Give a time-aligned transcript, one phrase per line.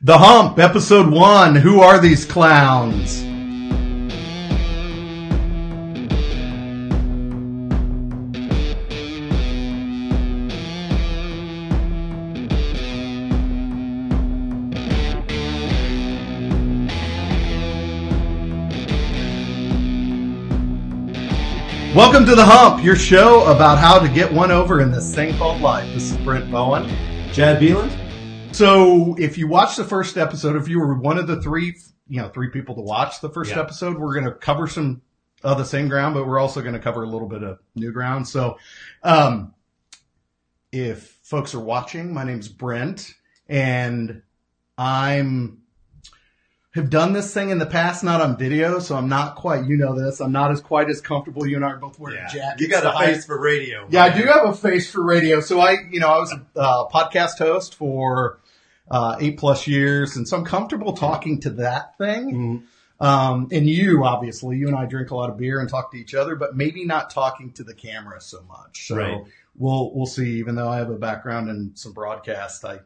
[0.00, 1.56] The Hump, episode one.
[1.56, 3.20] Who are these clowns?
[21.92, 25.36] Welcome to The Hump, your show about how to get one over in this thing
[25.36, 25.92] called life.
[25.92, 26.88] This is Brent Bowen.
[27.32, 28.07] Chad Beland?
[28.52, 31.76] So if you watch the first episode, if you were one of the three,
[32.08, 33.60] you know, three people to watch the first Yeah.
[33.60, 35.02] episode, we're going to cover some
[35.44, 37.92] of the same ground, but we're also going to cover a little bit of new
[37.92, 38.26] ground.
[38.26, 38.58] So,
[39.02, 39.54] um,
[40.72, 43.14] if folks are watching, my name's Brent
[43.48, 44.22] and
[44.76, 45.58] I'm
[46.78, 48.78] have done this thing in the past, not on video.
[48.78, 51.46] So I'm not quite, you know this, I'm not as quite as comfortable.
[51.46, 52.60] You and I are both wearing jackets.
[52.60, 53.86] You got a face for radio.
[53.90, 55.40] yeah, I do have a face for radio.
[55.40, 58.40] So I, you know, I was a uh, podcast host for
[58.90, 62.64] uh, eight plus years, and so I'm comfortable talking to that thing.
[63.00, 63.06] Mhm.
[63.06, 65.96] Um, and you, obviously, you and I drink a lot of beer and talk to
[65.98, 68.88] each other, but maybe not talking to the camera so much.
[68.88, 69.18] So Right.
[69.56, 70.38] we'll we'll see.
[70.38, 72.80] Even though I have a background in some broadcast, I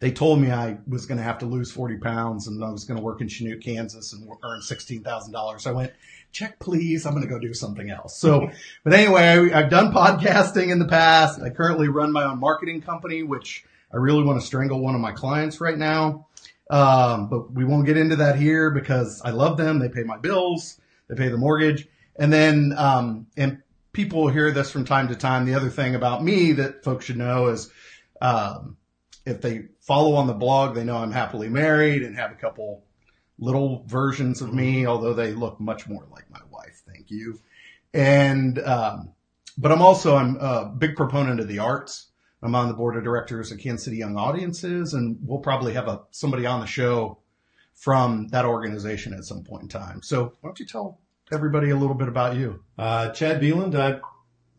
[0.00, 2.84] they told me I was going to have to lose 40 pounds and I was
[2.84, 5.66] going to work in Chanute, Kansas and earn $16,000.
[5.66, 5.92] I went,
[6.32, 7.06] check please.
[7.06, 8.18] I'm going to go do something else.
[8.18, 8.50] So,
[8.84, 11.40] but anyway, I, I've done podcasting in the past.
[11.40, 15.00] I currently run my own marketing company, which I really want to strangle one of
[15.00, 16.26] my clients right now.
[16.68, 19.78] Um, but we won't get into that here because I love them.
[19.78, 20.78] They pay my bills.
[21.08, 21.88] They pay the mortgage.
[22.16, 25.46] And then, um, and people hear this from time to time.
[25.46, 27.70] The other thing about me that folks should know is,
[28.20, 28.76] um,
[29.26, 32.84] if they follow on the blog, they know I'm happily married and have a couple
[33.38, 36.82] little versions of me, although they look much more like my wife.
[36.86, 37.40] Thank you.
[37.92, 39.12] And, um,
[39.58, 42.06] but I'm also, I'm a big proponent of the arts.
[42.42, 45.88] I'm on the board of directors of Kansas City Young Audiences and we'll probably have
[45.88, 47.18] a, somebody on the show
[47.74, 50.02] from that organization at some point in time.
[50.02, 51.00] So why don't you tell
[51.32, 52.62] everybody a little bit about you?
[52.78, 54.00] Uh, Chad Beland, I'm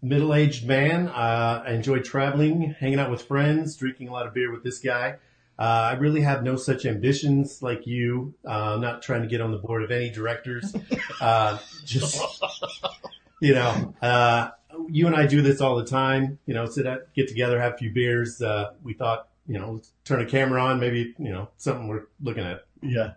[0.01, 1.07] a middle-aged man.
[1.07, 4.79] Uh, I enjoy traveling, hanging out with friends, drinking a lot of beer with this
[4.79, 5.15] guy.
[5.59, 8.35] Uh, I really have no such ambitions like you.
[8.45, 10.73] Uh, I'm not trying to get on the board of any directors.
[11.19, 12.23] Uh, just,
[13.39, 14.49] you know, uh,
[14.87, 16.37] you and I do this all the time.
[16.45, 18.39] You know, sit at, get together, have a few beers.
[18.39, 22.43] Uh, we thought, you know, turn a camera on, maybe, you know, something we're looking
[22.45, 22.65] at.
[22.83, 23.13] Yeah.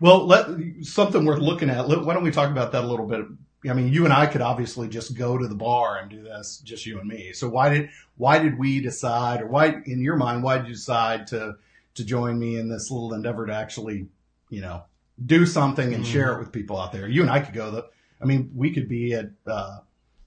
[0.00, 0.46] Well, let
[0.80, 1.88] something worth looking at.
[1.88, 3.26] Let- Why don't we talk about that a little bit?
[3.68, 6.58] I mean, you and I could obviously just go to the bar and do this,
[6.64, 7.32] just you and me.
[7.32, 10.74] So why did why did we decide, or why in your mind, why did you
[10.74, 11.56] decide to
[11.94, 14.06] to join me in this little endeavor to actually,
[14.50, 14.84] you know,
[15.24, 16.12] do something and Mhm.
[16.12, 17.08] share it with people out there?
[17.08, 17.70] You and I could go.
[17.70, 17.86] The,
[18.20, 19.78] I mean, we could be at uh,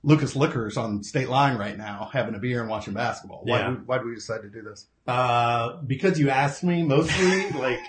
[0.03, 3.41] Lukas Liquors on State Line right now, having a beer and watching basketball.
[3.43, 3.69] Why Yeah.
[3.69, 4.87] did we, why did we decide to do this?
[5.07, 7.79] Uh, because you asked me mostly, like,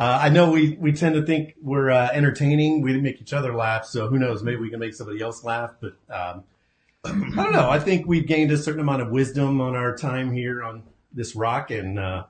[0.00, 2.80] uh, I know we, we tend to think we're, uh, entertaining.
[2.80, 3.84] We make each other laugh.
[3.84, 4.42] So who knows?
[4.42, 6.44] Maybe we can make somebody else laugh, but, um,
[7.04, 7.68] I don't know.
[7.68, 11.36] I think we've gained a certain amount of wisdom on our time here on this
[11.36, 12.24] rock and, uh,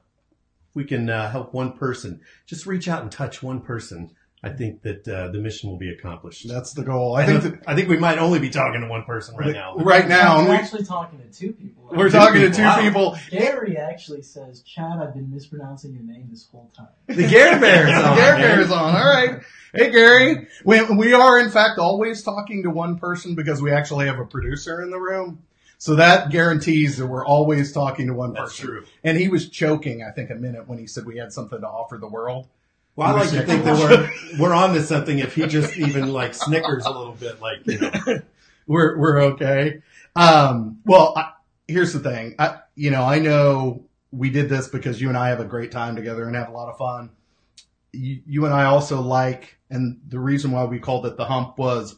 [0.74, 4.16] we can, uh, help one person, just reach out and touch one person.
[4.42, 6.48] I think that, uh, the mission will be accomplished.
[6.48, 7.14] That's the goal.
[7.14, 9.52] I I think think, I think we might only be talking to one person right
[9.52, 9.76] now.
[9.76, 11.88] right now, we're actually talking to two people.
[11.90, 12.80] we're Two talking to two Wow.
[12.80, 13.18] people.
[13.30, 17.90] Gary actually says, "Chad, I've been mispronouncing your name this whole time." The Gary Bear's
[17.98, 18.04] on.
[18.04, 18.56] on, The Gary man.
[18.56, 18.96] Bear's on.
[18.96, 19.40] All right.
[19.74, 20.48] Hey, Gary.
[20.64, 24.24] We, we are, in fact, always talking to one person because we actually have a
[24.24, 25.42] producer in the room.
[25.76, 28.66] So that guarantees that we're always talking to one That's person.
[28.66, 28.84] true.
[29.04, 31.66] And he was choking, I think, a minute when he said we had something to
[31.68, 32.48] offer the world.
[32.96, 36.12] Well, I like to think that we're we're on to something if he just even
[36.12, 37.92] like snickers a little bit, like you know.
[38.66, 39.82] we're we're okay.
[40.16, 41.32] Um, well, I,
[41.66, 42.34] here's the thing.
[42.38, 45.70] I, you know, I know we did this because you and I have a great
[45.70, 47.10] time together and have a lot of fun.
[47.92, 51.58] You, you and I also like, and the reason why we called it the hump
[51.58, 51.96] was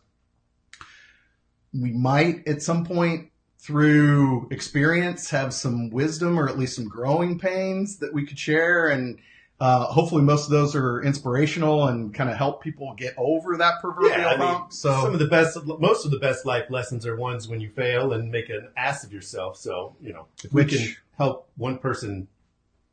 [1.72, 7.38] we might at some point through experience have some wisdom or at least some growing
[7.38, 9.18] pains that we could share and
[9.62, 13.74] uh, hopefully most of those are inspirational and kind of help people get over that
[13.80, 14.72] proverbial Yeah, I mean, hump.
[14.72, 17.70] So Some of the best, most of the best life lessons are ones when you
[17.70, 19.56] fail and make an ass of yourself.
[19.56, 22.26] So you know, if we can help one person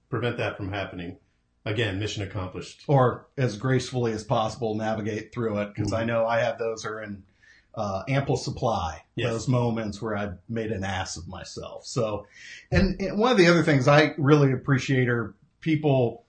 [0.10, 1.18] prevent that from happening,
[1.66, 2.84] again, mission accomplished.
[2.88, 6.08] or as gracefully as possible navigate through it because I Mhm.
[6.08, 7.24] know I have those are in
[7.76, 9.04] uh, ample supply.
[9.16, 9.32] Yes.
[9.32, 11.86] Those moments where I made an ass of myself.
[11.86, 12.28] So,
[12.72, 16.26] and, and one of the other things I really appreciate are people.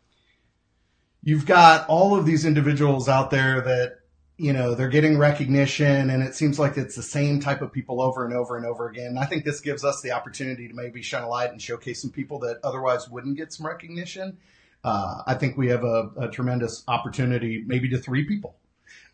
[1.22, 3.98] You've got all of these individuals out there that
[4.38, 8.00] you know they're getting recognition, and it seems like it's the same type of people
[8.00, 9.18] over and over and over again.
[9.18, 12.10] I think this gives us the opportunity to maybe shine a light and showcase some
[12.10, 14.38] people that otherwise wouldn't get some recognition.
[14.82, 18.56] uh, I think we have a, a tremendous opportunity, maybe to three people,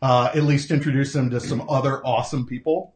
[0.01, 2.95] uh, at least introduce them to some other awesome people.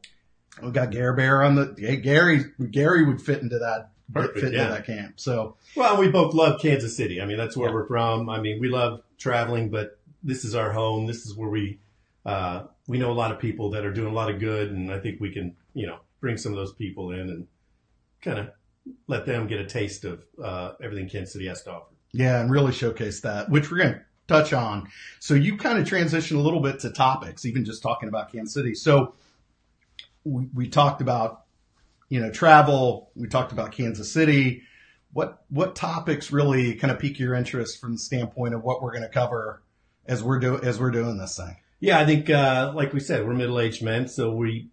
[0.63, 1.75] we've got Gary Bear on the.
[1.77, 3.91] Hey, Gary, Gary would fit into that.
[4.13, 4.61] Perfect, fit yeah.
[4.63, 5.19] into that camp.
[5.19, 7.21] So Well, we both love Kansas City.
[7.21, 7.75] I mean, that's where Yeah.
[7.75, 8.29] we're from.
[8.29, 11.07] I mean, we love traveling, but this is our home.
[11.07, 11.79] This is where we
[12.25, 14.91] uh, we know a lot of people that are doing a lot of good, and
[14.91, 17.47] I think we can, you know, bring some of those people in and
[18.21, 18.51] kind of
[19.07, 21.93] let them get a taste of uh, everything Kansas City has to offer.
[22.11, 24.87] Yeah, and really showcase that, which we're going to touch on.
[25.19, 28.53] So you kind of transition a little bit to topics, even just talking about Kansas
[28.53, 28.75] City.
[28.75, 29.15] So
[30.23, 31.45] we, we talked about,
[32.11, 33.09] you know, travel.
[33.15, 34.63] We talked about Kansas City.
[35.13, 38.91] What what topics really kind of pique your interest from the standpoint of what we're
[38.91, 39.63] going to cover
[40.05, 41.55] as we're doing as we're doing this thing?
[41.79, 44.67] Yeah, I think, uh, like we said, we're middle aged men, so we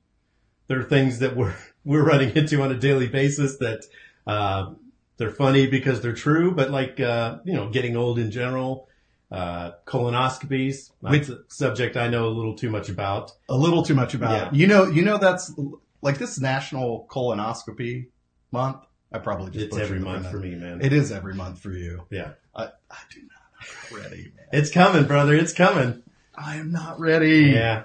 [0.67, 1.55] there are things that we're
[1.85, 3.87] we're running into on a daily basis that
[4.27, 4.73] uh,
[5.17, 8.89] they're funny because they're true, but like uh, you know, getting old in general,
[9.31, 10.91] uh, colonoscopies.
[11.03, 13.31] That's a subject I know a little too much about.
[13.49, 14.59] A little too much about Yeah.
[14.59, 15.55] You know, you know that's
[16.03, 18.07] like this National Colonoscopy
[18.53, 18.79] Month.
[19.13, 20.81] I probably just It's every month for me, man.
[20.83, 22.07] It is every month for you.
[22.11, 23.31] yeah, I, I do not.
[23.61, 24.47] I'm not ready, man.
[24.53, 25.35] it's coming, brother.
[25.35, 26.03] It's coming.
[26.35, 27.51] I am not ready.
[27.55, 27.85] Yeah,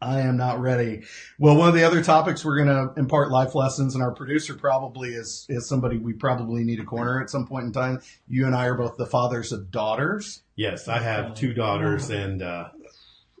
[0.00, 1.02] I am not ready.
[1.38, 4.54] Well, one of the other topics we're going to impart life lessons, and our producer
[4.54, 8.00] probably is is somebody we probably need a corner at some point in time.
[8.28, 10.42] You and I are both the fathers of daughters.
[10.54, 12.68] yes, I have two daughters, and uh,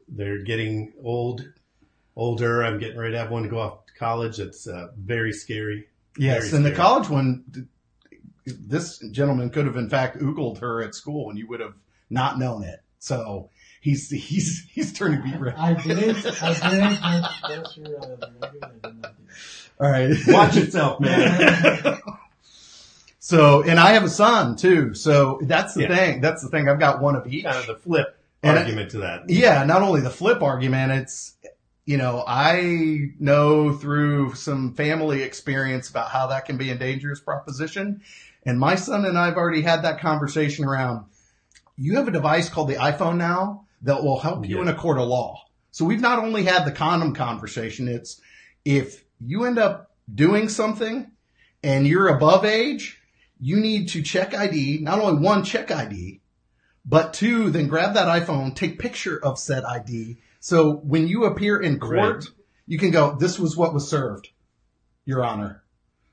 [0.08, 1.46] they're getting old,
[2.16, 2.62] older.
[2.64, 4.38] I'm getting ready to have one to go off to college.
[4.38, 5.86] It's uh, very scary.
[6.18, 7.68] Yes, Very and the college one.
[8.46, 11.74] This gentleman could have, in fact, oogled her at school, and you would have
[12.08, 12.80] not known it.
[12.98, 15.54] So he's he's he's turning beet red.
[15.56, 16.26] I didn't.
[16.42, 17.04] I didn't.
[17.04, 18.16] I, your uh,
[18.50, 19.14] did not.
[19.80, 21.98] All right, Watch yourself, man.
[23.18, 24.94] so, and I have a son too.
[24.94, 25.94] So that's the Yeah.
[25.96, 26.20] thing.
[26.20, 26.68] That's the thing.
[26.68, 27.44] I've got one of each.
[27.44, 29.28] kind of the flip And I- argument to that.
[29.30, 31.34] Yeah, not only the flip argument, it's,
[31.84, 37.20] you know, I know through some family experience about how that can be a dangerous
[37.20, 38.02] proposition.
[38.46, 41.04] And my son and I have already had that conversation around
[41.80, 44.98] you have a device called the iPhone now that will help you in a court
[44.98, 45.42] of law.
[45.70, 48.20] So we've not only had the condom conversation, it's
[48.66, 51.10] if you end up doing something
[51.62, 53.00] and you're above age,
[53.40, 56.20] you need to check ID, not only one, check ID,
[56.84, 60.18] but two, then grab that iPhone, take picture of said ID.
[60.40, 62.26] So when you appear in court,
[62.66, 64.30] you can go, this was what was served,
[65.04, 65.62] Your Honor.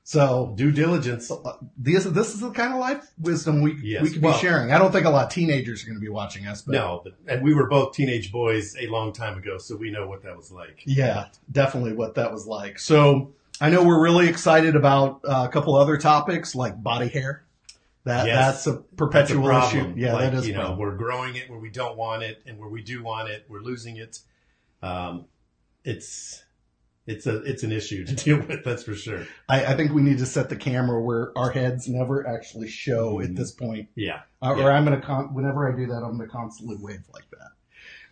[0.04, 1.30] So Due diligence.
[1.30, 4.02] uh, this, this is the kind of life wisdom we, Yes.
[4.02, 4.72] we could be sharing.
[4.72, 7.02] I don't think a lot of teenagers are going to be watching us, but No,
[7.04, 10.22] but, and we were both teenage boys a long time ago, so we know what
[10.22, 10.82] that was like.
[10.86, 12.78] yeah, definitely what that was like.
[12.78, 17.44] So I know we're really excited about uh, a couple other topics like body hair.
[18.08, 18.64] That Yes.
[18.64, 19.92] that's a That's a perpetual issue.
[19.96, 20.78] Yeah, like, that is you know, problem.
[20.80, 23.60] we're growing it where we don't want it, and where we do want it, we're
[23.62, 24.18] losing it.
[24.82, 25.26] Um,
[25.84, 26.44] it's
[27.06, 28.64] it's a it's an issue to deal with.
[28.64, 29.26] That's for sure.
[29.48, 33.20] I, I think we need to set the camera where our heads never actually show
[33.20, 33.88] at this point.
[33.94, 34.20] Yeah.
[34.42, 34.64] Uh, Yeah.
[34.64, 37.50] Or I'm gonna con- whenever I do that, I'm gonna constantly wave like that.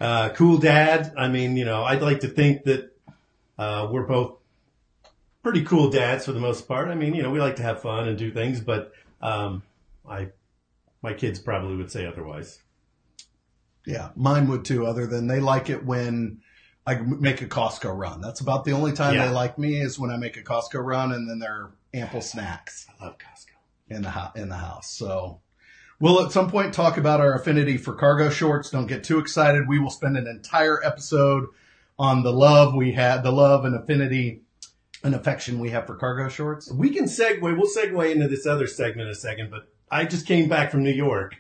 [0.05, 1.13] Uh, cool dad.
[1.17, 2.95] I mean, you know, I'd like to think that
[3.59, 4.37] uh, we're both
[5.43, 6.89] pretty cool dads for the most part.
[6.89, 9.63] I mean, you know, we like to have fun and do things, but um,
[10.09, 10.29] I
[11.03, 12.63] my kids probably would say otherwise.
[13.87, 14.87] Yeah, mine would too.
[14.87, 16.41] Other than they like it when
[16.87, 18.21] I make a Costco run.
[18.21, 19.29] That's about the only time Yeah.
[19.29, 22.21] they like me is when I make a Costco run, and then there are ample
[22.21, 23.55] snacks I love Costco.
[23.89, 24.91] in the ho- in the house.
[24.91, 25.41] So
[26.01, 28.71] we'll at some point talk about our affinity for cargo shorts.
[28.71, 29.69] Don't get too excited.
[29.69, 31.47] We will spend an entire episode
[31.99, 34.43] on the love we had, the love and affinity
[35.05, 36.71] and affection we have for cargo shorts.
[36.73, 37.41] We can segue.
[37.41, 40.83] We'll segue into this other segment in a second, but I just came back from
[40.83, 41.37] New York,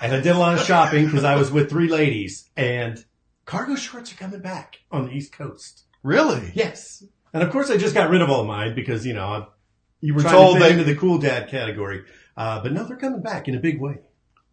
[0.00, 3.04] and I did a lot of shopping because I was with three ladies, and
[3.44, 5.84] cargo shorts are coming back on the East Coast.
[6.02, 6.50] Really?
[6.54, 9.46] Yes, and of course I just got rid of all mine because you know I'm
[10.00, 12.04] You were told to fit that into the cool dad category,
[12.36, 13.98] uh, but no, they're coming back in a big way.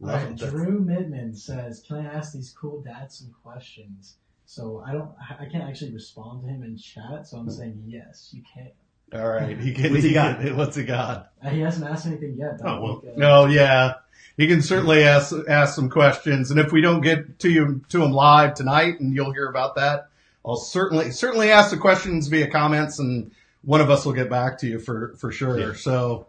[0.02, 0.52] All right, Love.
[0.52, 5.46] Drew Midman says, "Can I ask these cool dads some questions?" So I don't, I
[5.46, 7.28] I can't actually respond to him in chat.
[7.28, 8.70] So I'm saying yes, you can.
[9.14, 9.58] All right.
[9.58, 10.40] He can, What's he he got?
[10.42, 11.32] can- what's he got?
[11.44, 12.60] Uh, He hasn't asked anything yet.
[12.64, 13.94] Oh, well, think, uh, No, yeah.
[14.36, 18.04] He can certainly ask ask some questions, and if we don't get to you to
[18.04, 20.10] him live tonight, and you'll hear about that,
[20.46, 23.32] I'll certainly certainly ask the questions via comments, and
[23.64, 25.60] one of us will get back to you for for sure.
[25.60, 25.74] Yeah.
[25.74, 26.28] So,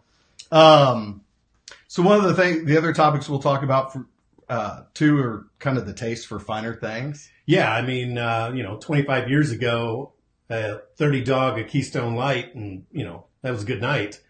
[0.51, 1.21] um,
[1.87, 4.05] so one of the thing, the other topics we'll talk about for
[4.49, 7.29] uh, two are kind of the taste for finer things.
[7.45, 10.13] Yeah, I mean, uh, you know, 25 years ago,
[10.49, 14.21] uh, 30 dog, a Keystone Light, and, you know, that was a good night.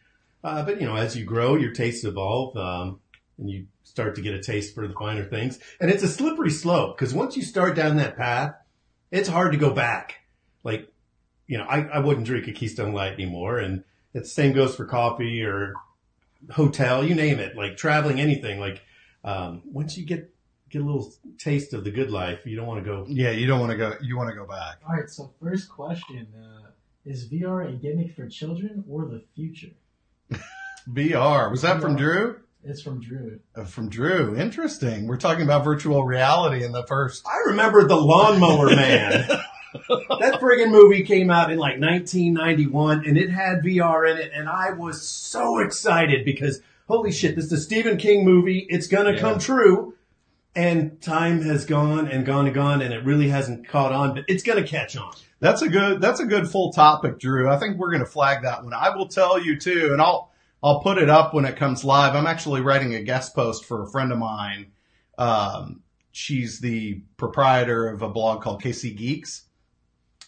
[0.43, 2.55] Uh, but, you know, as you grow, your tastes evolve.
[2.55, 2.99] Um,
[3.39, 5.59] and you start to get a taste for the finer things.
[5.79, 8.53] And it's a slippery slope because once you start down that path,
[9.11, 10.15] it's hard to go back.
[10.63, 10.91] Like,
[11.47, 13.57] you know, I, I wouldn't drink a Keystone Light anymore.
[13.57, 13.83] And
[14.13, 15.73] it's the same goes for coffee or
[16.51, 18.59] hotel, you name it, like traveling, anything.
[18.59, 18.81] Like,
[19.23, 20.31] um, once you get,
[20.69, 23.05] get a little taste of the good life, you don't want to go.
[23.07, 23.93] Yeah, you don't want to go.
[24.01, 24.77] You want to go back.
[24.87, 26.69] All right, so first question: uh,
[27.05, 29.71] Is VR a gimmick for children or the future?
[30.89, 32.39] VR was that from Drew?
[32.63, 33.39] It's from Drew.
[33.55, 34.35] Uh, From Drew.
[34.35, 35.07] Interesting.
[35.07, 37.25] We're talking about virtual reality in the first.
[37.25, 39.27] I remember the Lawnmower Man.
[39.29, 44.49] that friggin' movie came out in like 1991 and it had VR in it and
[44.49, 48.65] I was so excited because holy shit, this is a Stephen King movie.
[48.69, 49.19] It's gonna Yeah.
[49.19, 49.93] come true.
[50.59, 54.25] And time has gone and gone and gone and it really hasn't caught on, but
[54.27, 55.13] it's gonna catch on.
[55.39, 56.01] That's a good.
[56.01, 57.49] That's a good full topic, Drew.
[57.49, 58.73] I think we're going to flag that one.
[58.73, 62.15] I will tell you too, and I'll I'll put it up when it comes live.
[62.15, 64.71] I'm actually writing a guest post for a friend of mine.
[65.17, 69.43] Um, she's the proprietor of a blog called KC Geeks,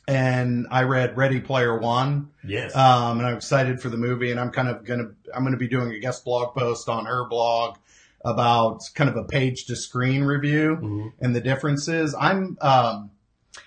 [0.07, 2.29] and I read Ready Player One.
[2.47, 2.73] Yes.
[2.73, 4.31] um, and I'm excited for the movie.
[4.31, 7.27] And I'm kind of gonna I'm gonna be doing a guest blog post on her
[7.27, 7.77] blog
[8.23, 11.13] about kind of a page to screen review Mhm.
[11.19, 12.13] and the differences.
[12.17, 13.11] I'm um,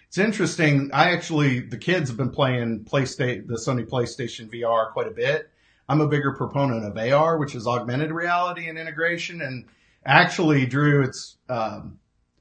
[0.06, 0.90] it's interesting.
[0.92, 5.50] I actually the kids have been playing PlayStation the Sony PlayStation VR quite a bit.
[5.88, 9.42] I'm a bigger proponent of AR, which is augmented reality and integration.
[9.42, 9.66] And
[10.06, 11.98] actually, Drew, it's um,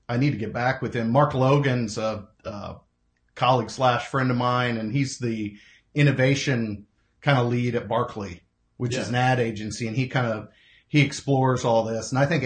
[0.07, 1.09] I need to get back with him.
[1.09, 2.75] Mark Logan's a, a
[3.35, 5.55] colleague slash friend of mine, and he's the
[5.95, 6.85] innovation
[7.21, 8.41] kind of lead at Barkley,
[8.77, 10.49] which is an ad agency, and he kind of
[10.93, 12.11] he explores all this.
[12.11, 12.43] And I think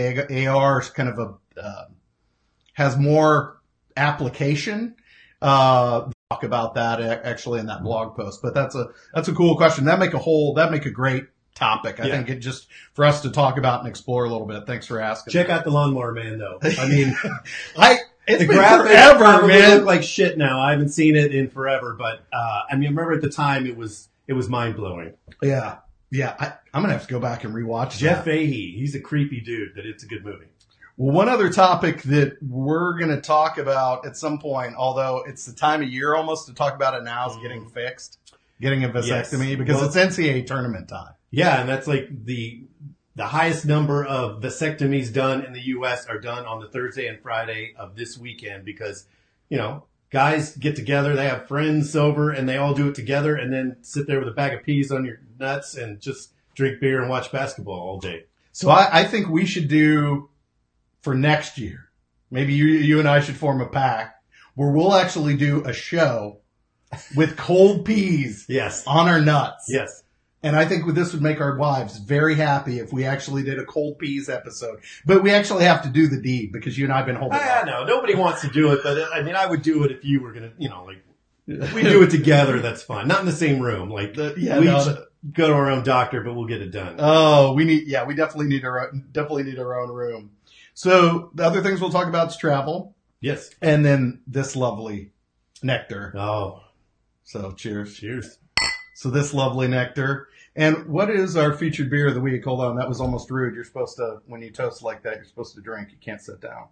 [0.47, 1.85] AR is kind of a uh,
[2.75, 3.59] has more
[3.97, 4.95] application.
[5.41, 9.57] Uh, talk about that actually in that blog post, but that's a that's a cool
[9.57, 9.83] question.
[9.83, 11.25] That make a whole that make a great
[11.55, 11.99] topic.
[11.99, 12.15] I Yeah.
[12.15, 14.65] think it just for us to talk about and explore a little bit.
[14.65, 15.33] Thanks for asking.
[15.33, 16.57] Check out the Lawnmower Man though.
[16.63, 17.17] I mean,
[17.77, 19.77] I it's the been graphics forever, probably man.
[19.79, 20.61] look like shit now.
[20.61, 23.67] I haven't seen it in forever, but uh, I mean, I remember at the time
[23.67, 25.15] it was it was mind blowing.
[25.43, 25.79] yeah,
[26.11, 26.35] yeah.
[26.39, 28.25] I, I'm gonna have to go back and rewatch Jeff that.
[28.25, 30.45] Fahey, he's a creepy dude, but it's a good movie.
[30.97, 35.45] Well, one other topic that we're going to talk about at some point, although it's
[35.45, 37.41] the time of year almost to talk about it now, is Mhm.
[37.43, 38.17] getting fixed,
[38.59, 39.31] getting a Yes.
[39.31, 41.13] vasectomy because Well- it's NCAA tournament time.
[41.29, 42.63] Yeah, and that's like the
[43.15, 46.05] the highest number of vasectomies done in the U.S.
[46.05, 49.05] are done on the Thursday and Friday of this weekend because
[49.49, 53.35] you know guys get together, they have friends over, and they all do it together,
[53.35, 56.79] and then sit there with a bag of peas on your nuts and just drink
[56.79, 58.23] beer and watch basketball all day.
[58.51, 60.29] So I, I think we should do
[61.01, 61.89] for next year.
[62.31, 64.15] Maybe you you and I should form a pack
[64.55, 66.39] where we'll actually do a show
[67.15, 69.65] with cold peas Yes, on our nuts.
[69.69, 70.03] yes.
[70.47, 73.65] And I think this would make our wives very happy if we actually did a
[73.65, 74.79] cold peas episode.
[75.05, 77.37] But we actually have to do the deed because you and I have been holding
[77.39, 79.91] I, I know nobody wants to do it, but I mean, I would do it
[79.91, 81.03] if you were gonna, you know, like
[81.73, 82.59] we do it together.
[82.59, 83.07] That's fine.
[83.07, 83.89] Not in the same room.
[83.89, 86.61] Like The- yeah, we no, each the- go to our own doctor, but we'll get
[86.61, 86.95] it done.
[86.99, 90.31] Oh, we need, yeah, we definitely need our, own- definitely need our own room.
[90.73, 93.49] So the other things we'll talk about is travel yes.
[93.61, 95.11] and then this lovely
[95.63, 96.13] nectar.
[96.15, 96.61] Oh,
[97.23, 97.95] So cheers.
[97.97, 98.37] cheers.
[98.95, 100.27] So this lovely nectar.
[100.57, 102.43] And what is our featured beer of the week?
[102.43, 102.75] Hold on.
[102.77, 103.53] That was almost rude.
[103.53, 105.89] You're supposed to, when you toast like that, you're supposed to drink.
[105.91, 106.69] You can't sit down.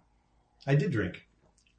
[0.66, 1.24] I did drink.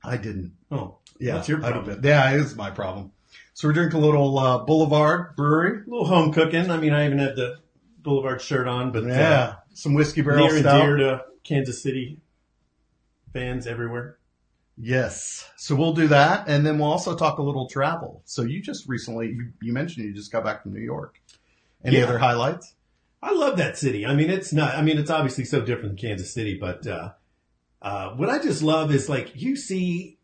[0.03, 0.53] I didn't.
[0.71, 1.33] Oh, Yeah.
[1.33, 1.99] That's your problem.
[2.01, 3.11] Yeah, it is my problem.
[3.53, 5.81] So we're drinking a little, uh, Boulevard Brewery.
[5.85, 6.71] a little home cooking.
[6.71, 7.57] I mean, I even had the
[8.03, 9.55] Boulevard shirt on, but Yeah.
[9.73, 12.21] Some whiskey uh, barrel near and dear to Kansas City
[13.33, 14.17] fans everywhere.
[14.77, 15.49] Yes.
[15.57, 16.47] So we'll do that.
[16.47, 18.21] And then we'll also talk a little travel.
[18.25, 21.19] So you just recently, you, you mentioned you just got back from New York.
[21.83, 22.03] Any Yeah.
[22.05, 22.73] other highlights?
[23.21, 24.05] I love that city.
[24.05, 24.75] I mean, it's not.
[24.75, 27.11] I mean, it's obviously so different than Kansas City, but uh,
[27.81, 30.17] uh, what I just love is like you see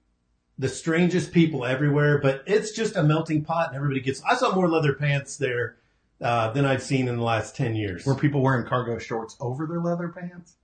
[0.60, 4.22] the strangest people everywhere, but it's just a melting pot, and everybody gets.
[4.24, 5.77] I saw more leather pants there
[6.22, 8.05] uh, than I've seen in the last ten years.
[8.05, 10.55] Were people wearing cargo shorts over their leather pants?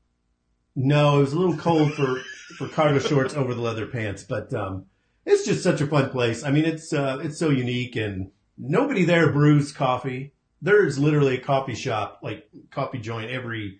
[0.75, 2.19] No, it was a little cold for
[2.57, 4.85] for cargo shorts over the leather pants, but um,
[5.25, 6.43] it's just such a fun place.
[6.43, 10.33] I mean, it's uh, it's so unique, and nobody there brews coffee.
[10.61, 13.79] There's literally a coffee shop, like coffee joint, every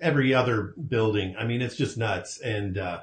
[0.00, 1.34] every other building.
[1.38, 2.38] I mean, it's just nuts.
[2.40, 3.00] And uh,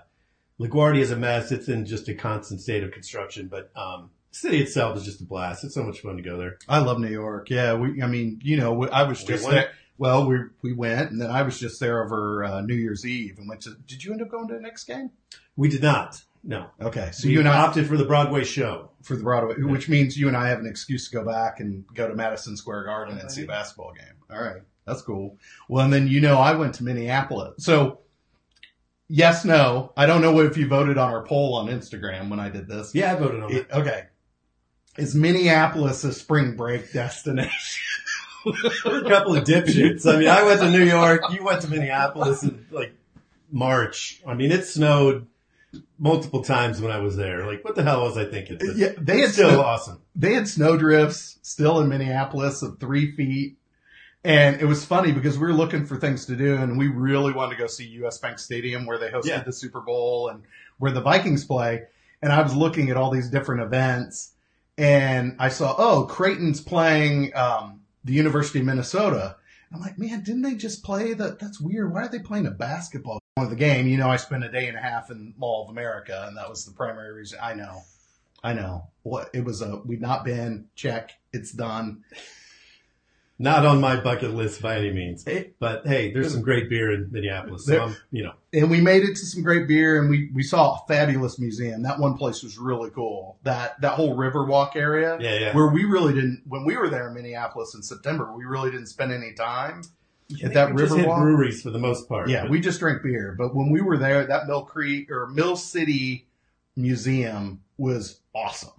[0.60, 1.52] LaGuardia is a mess.
[1.52, 5.22] It's in just a constant state of construction, but um, the city itself is just
[5.22, 5.64] a blast.
[5.64, 6.58] It's so much fun to go there.
[6.70, 7.50] I love New York.
[7.50, 7.74] Yeah.
[7.74, 9.56] We, I mean, you know, we- I was just went.
[9.56, 9.72] there.
[9.98, 13.38] Well, we, we went and then I was just there over uh, New Year's Eve
[13.38, 15.12] and went to, did you end up going to the next game?
[15.56, 16.24] We did not.
[16.44, 16.68] No.
[16.82, 17.08] Okay.
[17.12, 18.90] So So you and I opted for the Broadway show.
[19.04, 21.86] for the Broadway, which means you and I have an excuse to go back and
[21.94, 24.16] go to Madison Square Garden and see a basketball game.
[24.32, 24.62] All right.
[24.86, 25.38] That's cool.
[25.70, 27.64] Well, and then you know I went to Minneapolis.
[27.64, 28.00] So
[29.08, 29.94] yes, no.
[29.96, 32.94] I don't know if you voted on our poll on Instagram when I did this.
[32.96, 33.58] Yeah, I voted on it.
[33.58, 34.04] It- okay.
[34.98, 37.82] Is Minneapolis a spring break destination?
[38.84, 40.06] We're a couple of dipshits.
[40.12, 41.22] I mean, I went to New York.
[41.32, 42.94] You went to Minneapolis in like
[43.52, 44.22] March.
[44.28, 45.28] I mean, it snowed
[45.98, 47.46] multiple times when I was there.
[47.46, 48.58] Like, what the hell was I thinking?
[48.60, 50.02] But yeah, they had still snow, awesome.
[50.16, 53.58] they had snow drifts still in Minneapolis of three feet.
[54.24, 57.34] And it was funny because we were looking for things to do and we really
[57.34, 59.44] wanted to go see US Bank Stadium where they hosted Yeah.
[59.44, 60.44] the Super Bowl and
[60.78, 61.84] where the Vikings play.
[62.22, 64.34] And I was looking at all these different events
[64.78, 69.38] and I saw, oh, Creighton's playing, um, the University of Minnesota.
[69.74, 71.40] I'm like, man, didn't they just play that?
[71.40, 71.92] That's weird.
[71.94, 73.88] Why are they playing a basketball of the game?
[73.88, 76.50] You know, I spent a day and a half in Mall of America and that
[76.50, 77.40] was the primary reason.
[77.42, 77.82] I know.
[78.44, 78.88] I know.
[79.04, 81.12] What it was a we've not been check.
[81.32, 82.04] It's done.
[83.40, 85.26] Not on my bucket list by any means.
[85.26, 87.66] It- But hey, there's some great beer in Minneapolis.
[87.66, 90.30] So There- I'm, you know, and we made it to some great beer and we,
[90.34, 91.84] we saw a fabulous museum.
[91.84, 93.38] That one place was really cool.
[93.44, 95.56] That that whole Riverwalk area yeah, yeah.
[95.56, 98.88] where we really didn't when we were there in Minneapolis in September, we really didn't
[98.88, 99.84] spend any time.
[100.38, 101.22] Yeah, at that we just hit Riverwalk?
[101.22, 102.30] breweries for the most part.
[102.30, 103.36] Yeah, but- we just drank beer.
[103.38, 106.28] But when we were there, that Mill Creek or Mill City
[106.76, 108.72] Museum was awesome.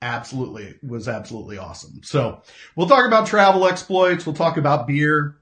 [0.00, 2.00] Absolutely, was absolutely awesome.
[2.04, 2.40] So
[2.76, 4.24] we'll talk about travel exploits.
[4.24, 5.36] We'll talk about beer.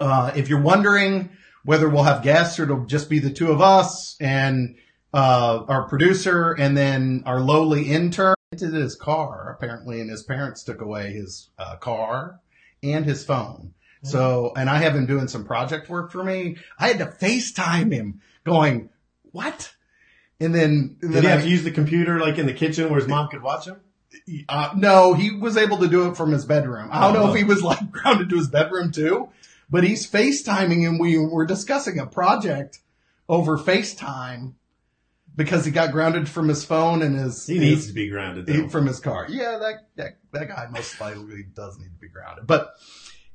[0.00, 1.30] Uh, if you're wondering
[1.64, 4.76] whether we'll have guests or it'll just be the two of us and
[5.14, 10.64] uh, our producer and then our lowly intern into his car apparently, and his parents
[10.64, 12.40] took away his uh, car
[12.82, 13.74] and his phone.
[14.04, 16.56] So, and I have him doing some project work for me.
[16.78, 18.90] I had to FaceTime him going,
[19.30, 19.72] what?
[20.40, 22.52] And then, and Did then he I, have to use the computer like in the
[22.52, 23.76] kitchen where his mom could watch him?
[24.48, 26.88] uh, no, he was able to do it from his bedroom.
[26.92, 29.28] I don't know if he was like grounded to his bedroom too,
[29.70, 32.80] but he's FaceTiming and we were discussing a project
[33.28, 34.54] over FaceTime
[35.36, 38.46] because he got grounded from his phone and his, He his- needs to be grounded
[38.46, 38.68] though.
[38.68, 39.26] from his car.
[39.30, 42.46] Yeah, that, that that guy most likely does need to be grounded.
[42.46, 42.74] But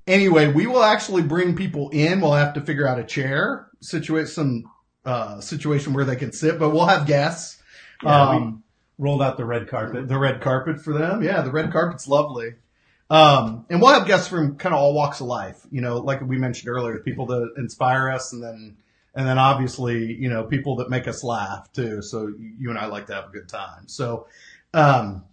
[0.07, 2.21] anyway, we will actually bring people in.
[2.21, 4.71] We'll have to figure out a chair, situate some
[5.05, 7.61] uh, situation where they can sit, but we'll have guests.
[8.03, 8.63] Yeah, um,
[8.99, 10.07] Rolled out the red carpet.
[10.07, 11.21] the red carpet for them.
[11.21, 12.55] Yeah, the red carpet's lovely.
[13.09, 15.61] Um, and we'll have guests from kind of all walks of life.
[15.71, 18.77] You know, like we mentioned earlier, people that inspire us, and then
[19.15, 22.01] and then obviously, you know, people that make us laugh too.
[22.01, 23.87] So you and I like to have a good time.
[23.87, 24.27] So,
[24.73, 25.23] um,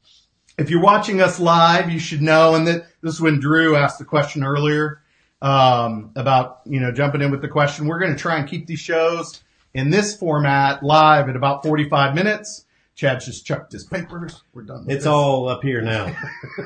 [0.58, 2.54] if you're watching us live, you should know.
[2.54, 5.00] And that this is when Drew asked the question earlier
[5.42, 7.86] um, about you know jumping in with the question.
[7.86, 9.42] We're going to try and keep these shows
[9.74, 12.64] in this format live at about 45 minutes.
[12.94, 14.42] Chad just chucked his papers.
[14.52, 14.86] We're done.
[14.86, 15.10] with It's this.
[15.10, 16.16] all up here now.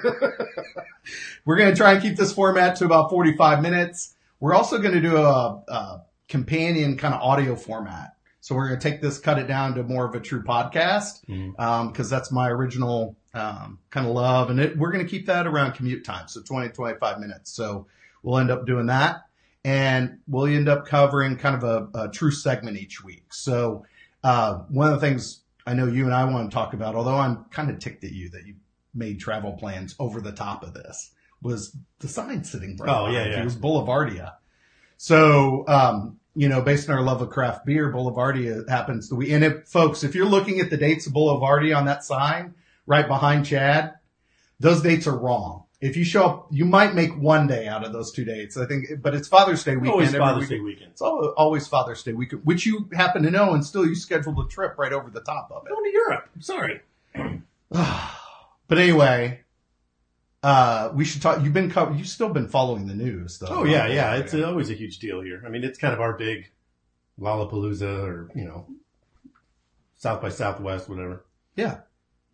[1.45, 4.15] We're going to try and keep this format to about 45 minutes.
[4.41, 8.13] We're also going to do a, a companion kind of audio format.
[8.41, 11.21] So we're going to take this, cut it down to more of a true podcast
[11.89, 14.51] because that's my original um, kind of love.
[14.51, 17.53] And it, we're going to keep that around commute time, so 20, 25 minutes.
[17.53, 17.87] So
[18.23, 19.25] we'll end up doing that.
[19.65, 23.33] And we'll end up covering kind of a, a true segment each week.
[23.33, 23.85] So
[24.25, 27.17] uh, one of the things I know you and I want to talk about, although
[27.17, 28.55] I'm kind of ticked at you that you
[28.95, 31.11] made travel plans over the top of this,
[31.43, 33.41] was the sign sitting right Oh, yeah, yeah.
[33.41, 34.35] It was Boulevardia.
[34.97, 39.33] So, um, you know, based on our love of craft beer, Boulevardia happens to we.
[39.33, 42.55] And if folks, if you're looking at the dates of Boulevardia on that sign
[42.89, 43.95] right behind Chad,
[44.59, 45.65] those dates are wrong.
[45.81, 48.57] If you show up, you might make one day out of those two dates.
[48.57, 49.93] I think, but it's Father's Day weekend.
[49.93, 50.59] Always Father's weekend.
[50.59, 50.91] Day weekend.
[50.91, 54.49] It's always Father's Day weekend, which you happen to know, and still you scheduled a
[54.49, 55.69] trip right over the top of it.
[55.69, 56.31] Going to Europe.
[56.35, 56.81] I'm sorry.
[57.71, 59.43] but anyway,
[60.43, 61.45] uh, we should talk.
[61.45, 63.47] You've been co- you've still been following the news, though.
[63.49, 64.17] Oh yeah, yeah.
[64.17, 65.45] It's always a huge deal here.
[65.47, 66.51] I mean, it's kind of our big
[67.21, 68.67] Lollapalooza, or you know,
[69.97, 71.25] South by Southwest, whatever.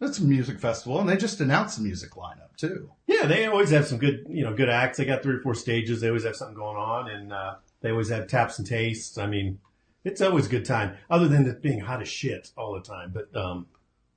[0.05, 2.91] It's a music festival, and they just announced the music lineup too.
[3.07, 4.99] Yeah, they always have some good, you know, good acts.
[4.99, 6.01] They got three or four stages.
[6.01, 9.19] They always have something going on, and uh, they always have taps and tastes.
[9.19, 9.59] I mean,
[10.05, 10.97] it's always a good time.
[11.11, 13.67] Other than it being hot as shit all the time, but um,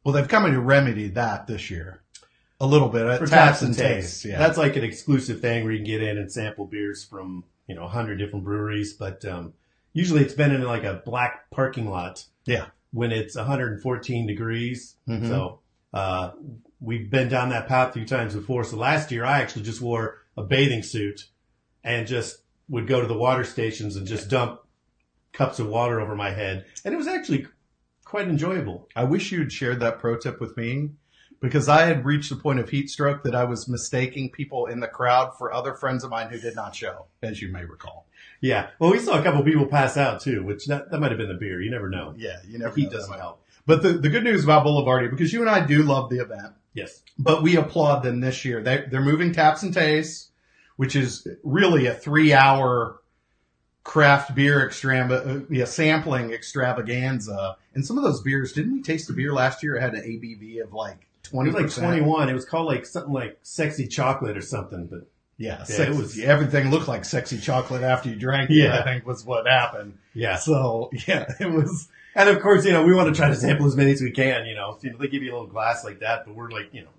[0.03, 2.01] Well, they've come in to remedy that this year
[2.59, 3.19] a little bit.
[3.19, 4.37] for taps and tastes, yeah.
[4.39, 7.75] that's like an exclusive thing where you can get in and sample beers from you
[7.75, 8.93] know a hundred different breweries.
[8.93, 9.53] But um,
[9.93, 12.25] usually it's been in like a black parking lot.
[12.45, 12.67] Yeah.
[12.91, 15.27] When it's 114 degrees, Mhm.
[15.27, 15.59] so
[15.93, 16.31] uh,
[16.79, 18.63] we've been down that path a few times before.
[18.63, 21.27] So last year I actually just wore a bathing suit
[21.83, 24.61] and just would go to the water stations and just dump
[25.33, 27.47] cups of water over my head, and it was actually
[28.03, 28.87] quite enjoyable.
[28.95, 30.89] I wish you'd shared that pro tip with me
[31.39, 34.79] because I had reached the point of heat stroke that I was mistaking people in
[34.79, 38.07] the crowd for other friends of mine who did not show, as you may recall.
[38.41, 38.69] Yeah.
[38.79, 41.27] Well, we saw a couple people pass out too, which that, that might have been
[41.27, 41.61] the beer.
[41.61, 42.15] You never know.
[42.17, 43.43] Yeah, you never heat doesn't help.
[43.67, 46.53] But the, the good news about Boulevardia, because you and I do love the event,
[46.73, 47.03] Yes.
[47.19, 48.63] but we applaud them this year.
[48.63, 50.31] They, they're moving Taps and Tastes,
[50.77, 52.99] which is really a three hour
[53.83, 57.57] craft beer extrava- uh, yeah, sampling extravaganza.
[57.73, 59.75] And some of those beers, didn't we taste the beer last year?
[59.75, 62.29] It had an ABV of like It 20 was like 21.
[62.29, 66.19] It was called like something like sexy chocolate or something, but Yeah, Yeah, it was-
[66.19, 68.55] everything looked like sexy chocolate after you drank it.
[68.55, 68.79] Yeah.
[68.79, 69.97] I think was what happened.
[70.13, 70.35] yeah.
[70.37, 71.87] So yeah, it was.
[72.17, 74.09] And of course, you know, we want to try to sample as many as we
[74.11, 74.73] can, you know.
[74.73, 76.81] So, you know, they give you a little glass like that, but we're like, you
[76.81, 76.89] know,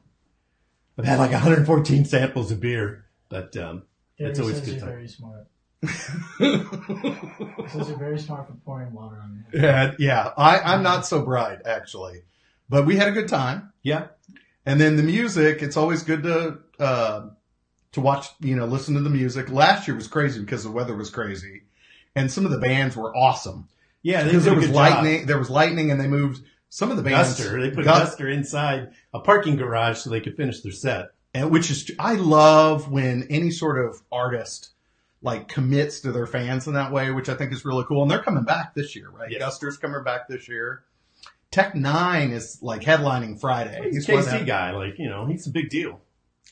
[0.96, 3.82] I've had like 114 samples of beer, but, um,
[4.16, 4.88] Gary It's always says good you're time.
[4.90, 5.46] very smart.
[6.38, 9.96] He says you're very smart for pouring water on your head.
[9.98, 10.32] yeah, yeah.
[10.36, 12.22] I, I'm not so bright actually,
[12.68, 13.72] but we had a good time.
[13.82, 14.08] yeah.
[14.66, 17.28] And then the music, it's always good to uh,
[17.92, 19.50] to watch, you know, listen to the music.
[19.50, 21.62] Last year was crazy because the weather was crazy,
[22.14, 23.68] and some of the bands were awesome
[24.02, 24.24] Yeah.
[24.24, 25.26] Because there was lightning.
[25.26, 27.12] There was lightning, and they moved some of the Job.
[27.12, 27.40] bands.
[27.40, 27.60] Guster.
[27.60, 31.08] They put Gus- Guster inside a parking garage so they could finish their set.
[31.34, 34.70] and which is I love when any sort of artist
[35.20, 38.02] like commits to their fans in that way, which I think is really cool.
[38.02, 39.30] And they're coming back this year, right?
[39.30, 39.42] Yes.
[39.42, 40.84] Guster's coming back this year.
[41.50, 43.88] Tech N9ne is like headlining Friday.
[43.90, 44.70] He's a one KC guy.
[44.72, 46.00] Like, you know, he's a big deal.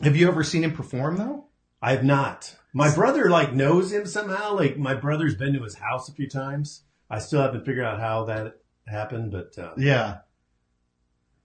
[0.02, 1.44] Have you ever seen him perform though?
[1.80, 2.56] I have not.
[2.72, 4.54] My brother like knows him somehow.
[4.54, 6.82] Like my brother's been to his house a few times.
[7.08, 10.18] I still haven't figured out how that happened, but uh, Yeah.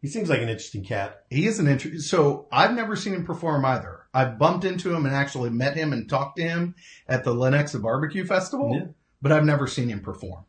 [0.02, 1.24] he seems like an interesting cat.
[1.30, 2.00] He is an interesting.
[2.02, 4.00] So I've never seen him perform either.
[4.14, 6.76] I've bumped into him and actually met him and talked to him
[7.08, 8.86] at the Lenexa Barbecue Festival, Yeah.
[9.22, 10.46] but I've never seen him perform.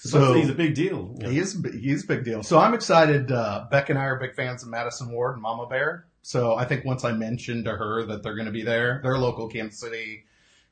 [0.00, 1.14] So he's a big deal.
[1.24, 2.42] He is he's a big deal.
[2.42, 3.30] So I'm excited.
[3.30, 6.06] Uh, Beck and I are big fans of Madisen Ward and Mama Bear.
[6.22, 9.16] So I think once I mentioned to her that they're going to be there, they're
[9.18, 10.24] local Kansas City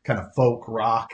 [0.03, 1.13] kind of folk rock.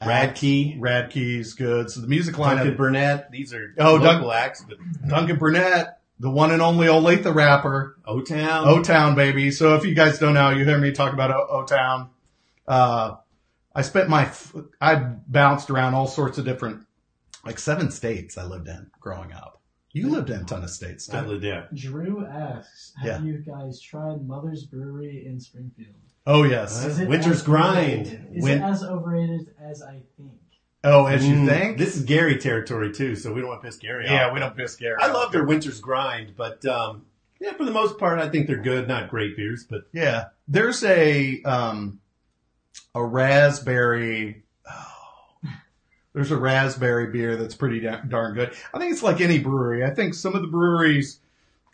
[0.00, 0.38] Act.
[0.38, 1.90] Radkey, Radkey's good.
[1.90, 2.76] So the music line Duncan.
[2.76, 3.30] Burnett.
[3.30, 7.96] These are Oh, local Dun- acts, but Duncan Burnett, the one and only Olathe rapper.
[8.04, 8.66] O Town.
[8.68, 9.50] O Town, baby.
[9.50, 12.10] So if you guys don't know, you hear me talk about O Town.
[12.66, 13.16] Uh,
[13.74, 16.84] I spent my, f- I bounced around all sorts of different,
[17.44, 19.60] like seven states I lived in growing up.
[19.92, 21.16] You lived in a ton of states too.
[21.16, 21.68] I lived there.
[21.74, 23.22] Drew asks, have Yeah.
[23.22, 25.94] you guys tried Mother's Brewery in Springfield?
[26.26, 26.84] Oh yes.
[26.84, 28.06] Is it Winter's Grind.
[28.34, 30.32] Is Win- it as overrated as I think?
[30.82, 31.78] Oh, as you Mm, think?
[31.78, 34.32] This is Gary territory too, so we don't want to piss Gary yeah, off.
[34.34, 34.96] we don't piss Gary.
[35.00, 35.14] I off.
[35.14, 37.04] love their Winter's Grind, but um,
[37.40, 38.88] yeah, for the most part, I think they're good.
[38.88, 42.00] Not great beers, but Yeah, there's a um,
[42.94, 44.42] a raspberry.
[44.70, 45.50] Oh,
[46.14, 48.52] there's a raspberry beer that's pretty da- darn good.
[48.72, 49.84] I think it's like any brewery.
[49.84, 51.20] I think some of the breweries,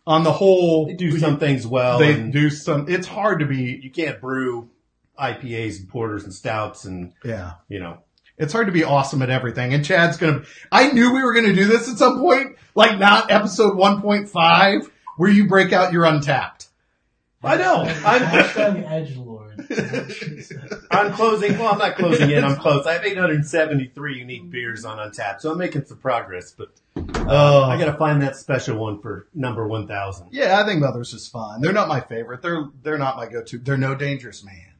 [0.07, 1.99] on the whole, they do some things well.
[1.99, 2.87] They and do some.
[2.89, 3.81] It's hard to be.
[3.83, 4.71] you can't brew
[5.19, 7.99] IPAs and porters and stouts, and Yeah, you know,
[8.39, 9.75] it's hard to be awesome at everything.
[9.75, 10.43] And Chad's gonna.
[10.71, 12.57] I knew we were gonna do this at some point.
[12.75, 16.69] Like not episode 1.5 where you break out your Untappd.
[17.43, 17.83] I know.
[17.83, 19.36] I'm- Hashtag edge lord.
[19.71, 20.71] Is what she said.
[20.91, 21.59] I'm closing.
[21.59, 22.45] Well, I'm not closing in.
[22.45, 22.87] I'm close.
[22.87, 26.53] I have 873 unique beers on Untappd, so I'm making some progress.
[26.53, 26.69] But
[27.29, 30.29] Oh, I got to find that special one for number 1,000.
[30.31, 31.61] Yeah, I think Mothers is fine.
[31.61, 32.41] They're not my favorite.
[32.43, 33.59] They're they're not my go-to.
[33.59, 34.75] They're no dangerous man.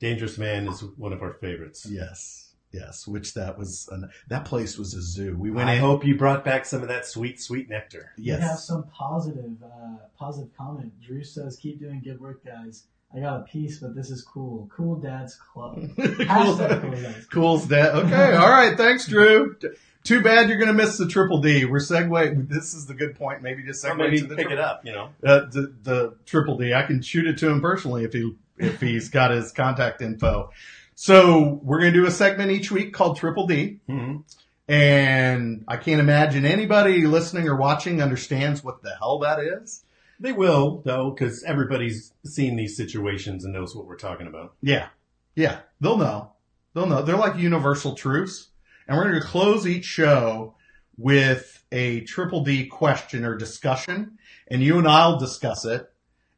[0.00, 1.86] Dangerous Man is one of our favorites.
[1.88, 3.06] Yes, yes.
[3.06, 5.36] Which that was an, that place was a zoo.
[5.38, 5.80] We went I in.
[5.80, 8.12] hope you brought back some of that sweet, sweet nectar.
[8.18, 10.92] We have some positive, uh, positive comment.
[11.00, 12.84] Drew says, "Keep doing good work, guys.
[13.14, 14.68] I got a piece, but this is cool.
[14.74, 15.76] Cool Dad's Club.
[15.96, 17.30] Hashtag Cool Dad's Club.
[17.30, 17.94] Cool's dead.
[17.94, 18.76] Okay, all right.
[18.76, 19.56] Thanks, Drew.
[20.02, 21.64] Too bad you're going to miss the triple D.
[21.64, 22.48] We're segue.
[22.48, 23.42] This is the good point.
[23.42, 25.10] Maybe just Or segue maybe to the pick tri- it up, you know.
[25.24, 26.74] Uh, the, the triple D.
[26.74, 30.50] I can shoot it to him personally if he if he's got his contact info.
[30.94, 33.80] So we're going to do a segment each week called Triple D.
[33.88, 34.20] Mm-hmm.
[34.68, 39.84] And I can't imagine anybody listening or watching understands what the hell that is.
[40.18, 44.54] They will, though, because everybody's seen these situations and knows what we're talking about.
[44.62, 44.88] Yeah.
[45.34, 45.60] Yeah.
[45.80, 46.32] They'll know.
[46.74, 47.02] They'll know.
[47.02, 48.48] They're like universal truths.
[48.88, 50.54] And we're going to close each show
[50.96, 54.18] with a triple D question or discussion.
[54.48, 55.90] And you and I'll discuss it.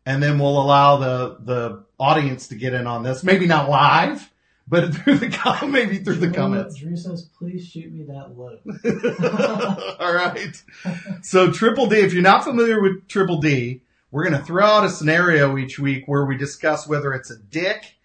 [0.07, 3.23] And then we'll allow the, the audience to get in on this.
[3.23, 4.33] Maybe not live,
[4.69, 6.77] but through the com- maybe through the Drew- comments.
[6.77, 8.61] Drew says, "Please shoot me that look."
[10.01, 10.63] All right.
[11.23, 14.85] So triple D, if you're not familiar with triple D, we're going to throw out
[14.85, 17.97] a scenario each week where we discuss whether it's a dick,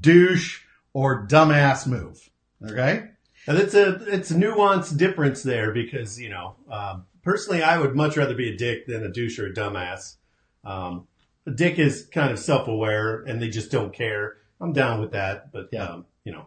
[0.00, 2.30] douche, or dumbass move.
[2.64, 3.08] Okay.
[3.46, 7.94] And it's a it's a nuanced difference there because you know um, personally I would
[7.94, 10.16] much rather be a dick than a douche or a dumbass.
[10.64, 11.06] Um,
[11.46, 14.36] a dick is kind of self aware and they just don't care.
[14.60, 15.84] I'm down with that, but Yeah.
[15.84, 16.46] um, you know,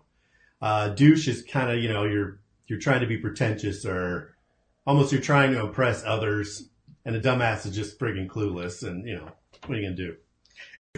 [0.61, 4.35] uh, douche is kind of you know you're you're trying to be pretentious or
[4.85, 6.69] almost you're trying to impress others,
[7.05, 8.87] and a dumbass is just friggin' clueless.
[8.87, 9.29] And you know
[9.65, 10.15] what are you gonna do?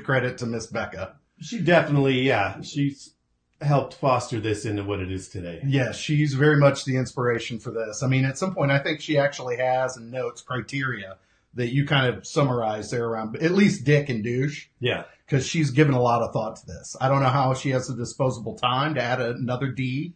[0.03, 1.15] Credit to Miss Becca.
[1.39, 3.13] She definitely yeah she's
[3.61, 5.61] helped foster this into what it is today.
[5.65, 8.01] Yes, she's very much the inspiration for this.
[8.01, 11.17] I mean, at some point, I think she actually has and notes criteria
[11.55, 15.03] that you kind of summarize there around at least dick and douche Yeah.
[15.25, 16.95] because she's given a lot of thought to this.
[17.01, 20.13] I don't know how she has the disposable time to add another D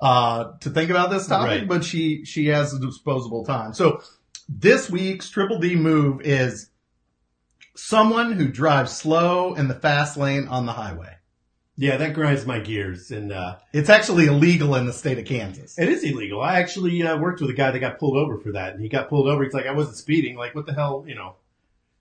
[0.00, 1.68] uh, to think about this topic, Right.
[1.68, 3.74] but she she has the disposable time.
[3.74, 4.00] So
[4.48, 6.70] this week's triple D move is
[7.74, 11.16] someone who drives slow in the fast lane on the highway.
[11.80, 15.78] Yeah, that grinds my gears, and uh, It's actually illegal in the state of Kansas.
[15.78, 16.42] it is illegal.
[16.42, 18.88] I actually uh, worked with a guy that got pulled over for that, and he
[18.88, 19.44] got pulled over.
[19.44, 20.36] He's like, "I wasn't speeding.
[20.36, 21.36] Like, what the hell, you know?"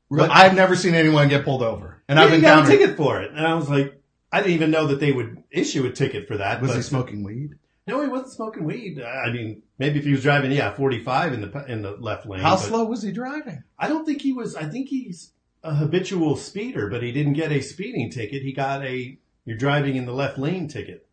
[0.10, 2.80] But I've never seen anyone get pulled over, and Yeah, I've he got a encountered.
[2.80, 5.86] ticket for it, and I was like, I didn't even know that they would issue
[5.86, 6.60] a ticket for that.
[6.62, 7.52] Was but- he smoking weed?
[7.86, 9.00] No, he wasn't smoking weed.
[9.02, 12.42] I mean, maybe if he was driving, yeah, forty-five in the in the left lane.
[12.42, 13.64] How but slow was he driving?
[13.80, 14.56] I don't think he was.
[14.56, 15.32] I think he's
[15.64, 18.42] a habitual speeder, but he didn't get a speeding ticket.
[18.42, 21.08] He got a you're driving in the left lane ticket.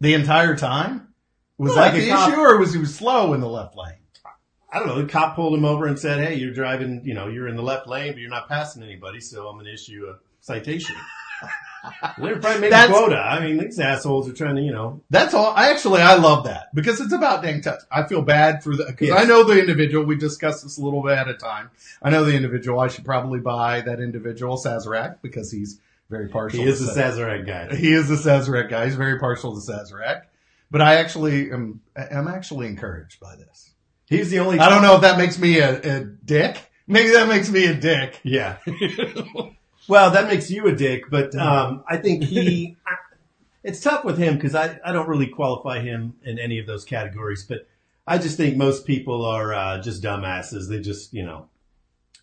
[0.00, 1.14] The entire time?
[1.56, 3.74] Was Well, like the a cop- issue, or was he was slow in the left
[3.76, 3.94] lane?
[4.70, 5.00] I don't know.
[5.00, 7.00] The cop pulled him over and said, "Hey, you're driving.
[7.04, 9.64] You know, you're in the left lane, but you're not passing anybody, so I'm going
[9.66, 10.96] to issue a citation."
[12.18, 13.16] They're probably making That's- quota.
[13.16, 15.02] I mean, these assholes are trying to, you know.
[15.08, 15.54] That's all.
[15.54, 17.80] I actually I love that because it's about dang touch.
[17.92, 19.20] I feel bad for the because Yes.
[19.20, 20.04] I know the individual.
[20.04, 21.70] We discussed this a little bit at a time.
[22.02, 22.80] I know the individual.
[22.80, 26.60] I should probably buy that individual Sazerac because he's very partial.
[26.60, 27.74] He is the Sazerac guy.
[27.74, 28.86] He is the Sazerac guy.
[28.86, 30.22] He's very partial to Sazerac.
[30.70, 31.80] But I actually am.
[31.96, 33.72] I'm actually encouraged by this.
[34.06, 34.58] He's the only.
[34.58, 36.70] I don't know if that makes me a, a dick.
[36.86, 38.20] Maybe that makes me a dick.
[38.22, 38.58] Yeah.
[39.88, 42.76] well, that makes you a dick, but um, I think he.
[43.64, 46.84] It's tough with him because I, I don't really qualify him in any of those
[46.84, 47.66] categories, but
[48.06, 50.68] I just think most people are uh, just dumbasses.
[50.68, 51.48] They just, you know,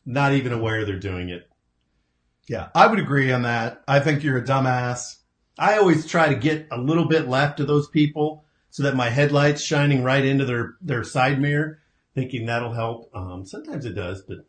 [0.06, 1.50] not even aware they're doing it.
[2.48, 3.84] Yeah, I would agree on that.
[3.88, 5.18] I think you're a dumbass.
[5.58, 9.10] I always try to get a little bit left of those people so that my
[9.10, 11.80] headlights shining right into their, their side mirror,
[12.16, 13.10] thinking that'll help.
[13.16, 14.40] Um, sometimes it does, but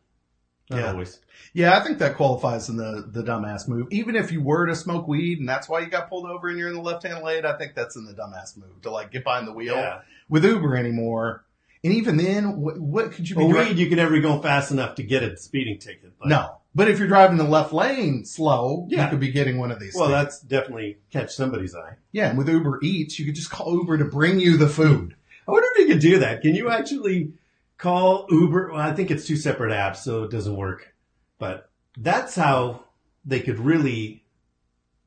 [0.70, 0.90] not Yeah.
[0.92, 1.20] always.
[1.52, 3.86] Yeah, I think that qualifies in the the dumbass move.
[3.90, 6.58] Even if you were to smoke weed and that's why you got pulled over and
[6.58, 9.12] you're in the left hand lane, I think that's in the dumbass move to like
[9.12, 10.00] get behind the wheel Yeah.
[10.28, 11.44] with Uber anymore.
[11.84, 13.68] And even then, what, what could you be Well, doing?
[13.68, 16.14] weed, you can never go fast enough to get a speeding ticket.
[16.18, 19.04] But, No, but if you're driving the left lane slow, Yeah.
[19.04, 19.94] you could be getting one of these.
[19.94, 20.14] Well, things.
[20.24, 21.94] that's definitely catch somebody's eye.
[22.12, 22.28] yeah.
[22.30, 25.14] And with Uber Eats, you could just call Uber to bring you the food.
[25.46, 26.40] I wonder if you could do that.
[26.42, 27.32] Can you actually
[27.78, 28.70] call Uber?
[28.72, 30.94] Well, I think it's two separate apps, so it doesn't work.
[31.38, 32.84] But that's how
[33.24, 34.24] they could really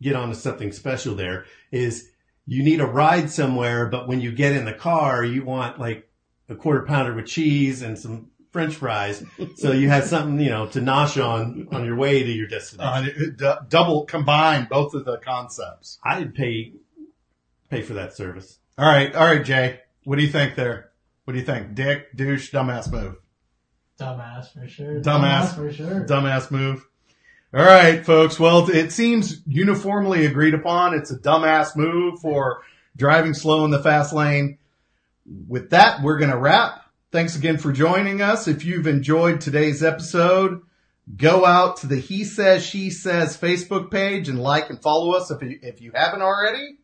[0.01, 2.11] get onto something special there is
[2.45, 6.07] you need a ride somewhere, but when you get in the car, you want like
[6.49, 9.23] a quarter pounder with cheese and some french fries.
[9.57, 12.91] so you have something, you know, to nosh on on your way to your destination.
[12.91, 15.99] Uh, it- d- double combine both of the concepts.
[16.03, 16.73] I'd pay
[17.69, 18.57] pay for that service.
[18.79, 19.81] All right, all right, Jay.
[20.05, 20.89] What do you think there?
[21.25, 21.75] What do you think?
[21.75, 23.17] Dick, douche, dumbass move.
[23.99, 25.01] Dumbass for sure.
[25.01, 25.55] Dumbass.
[25.55, 26.05] for sure.
[26.05, 26.87] Dumbass move.
[27.53, 28.39] All right, folks.
[28.39, 30.95] Well, it seems uniformly agreed upon.
[30.95, 32.63] It's a dumbass move for
[32.95, 34.57] driving slow in the fast lane.
[35.47, 36.81] With that, we're going to wrap.
[37.09, 38.49] Thanks again for joining us.
[38.49, 40.61] If you've enjoyed today's episode,
[41.15, 45.31] go out to the He Says, She Says Facebook page and like and follow us
[45.31, 46.79] if you, if you haven't already.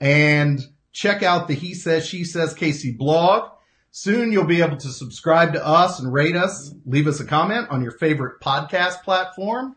[0.00, 3.48] And check out the He Says, She Says KC blog.
[3.92, 7.68] Soon you'll be able to subscribe to us and rate us, leave us a comment
[7.70, 9.76] on your favorite podcast platform.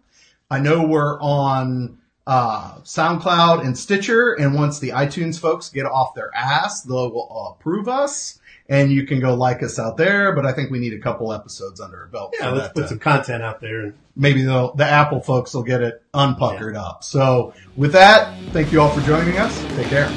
[0.50, 6.16] I know we're on uh, SoundCloud and Stitcher, and once the iTunes folks get off
[6.16, 10.34] their ass, they'll approve us, and you can go like us out there.
[10.34, 12.36] But I think we need a couple episodes under our belt.
[12.40, 15.64] Yeah, let's put to- some content out there and maybe the the Apple folks will
[15.64, 17.04] get it unpuckered up.
[17.04, 19.60] So with that, thank you all for joining us.
[19.76, 20.08] Take care.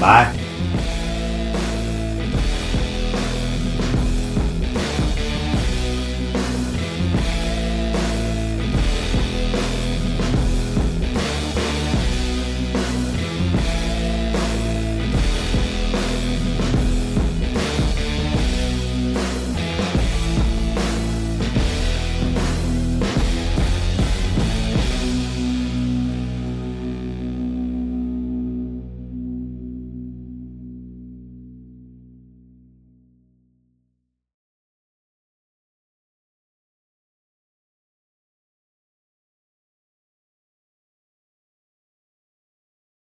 [0.00, 0.47] bye.